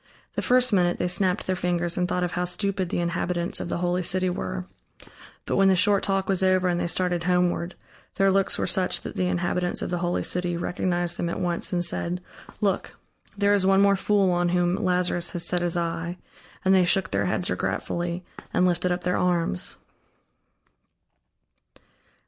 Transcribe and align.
The 0.33 0.41
first 0.41 0.73
minute 0.73 0.97
they 0.97 1.07
snapped 1.07 1.45
their 1.45 1.55
fingers 1.55 1.95
and 1.95 2.07
thought 2.09 2.23
of 2.23 2.31
how 2.31 2.43
stupid 2.45 2.89
the 2.89 2.97
inhabitants 2.99 3.59
of 3.59 3.69
the 3.69 3.77
holy 3.77 4.01
city 4.01 4.31
were; 4.31 4.65
but 5.45 5.57
when 5.57 5.67
the 5.69 5.75
short 5.75 6.01
talk 6.01 6.27
was 6.27 6.41
over 6.41 6.67
and 6.67 6.79
they 6.79 6.87
started 6.87 7.25
homeward, 7.25 7.75
their 8.15 8.31
looks 8.31 8.57
were 8.57 8.65
such 8.65 9.01
that 9.01 9.15
the 9.15 9.27
inhabitants 9.27 9.83
of 9.83 9.91
the 9.91 9.99
holy 9.99 10.23
city 10.23 10.57
recognized 10.57 11.17
them 11.17 11.29
at 11.29 11.39
once 11.39 11.71
and 11.71 11.85
said: 11.85 12.19
"Look, 12.61 12.95
there 13.37 13.53
is 13.53 13.67
one 13.67 13.83
more 13.83 13.95
fool 13.95 14.31
on 14.31 14.49
whom 14.49 14.75
Lazarus 14.83 15.29
has 15.33 15.45
set 15.45 15.61
his 15.61 15.77
eye," 15.77 16.17
and 16.65 16.73
they 16.73 16.83
shook 16.85 17.11
their 17.11 17.25
heads 17.27 17.51
regretfully, 17.51 18.23
and 18.51 18.65
lifted 18.65 18.91
up 18.91 19.03
their 19.03 19.17
arms. 19.17 19.77